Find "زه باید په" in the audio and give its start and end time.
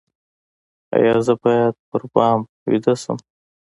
1.25-1.97